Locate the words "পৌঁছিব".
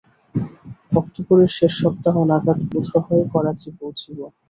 3.79-4.17